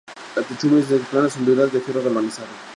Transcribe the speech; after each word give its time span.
La 0.35 0.41
techumbre 0.41 0.79
es 0.79 0.89
de 0.89 0.97
planchas 0.97 1.37
onduladas 1.37 1.71
de 1.73 1.79
fierro 1.79 2.01
galvanizado. 2.03 2.47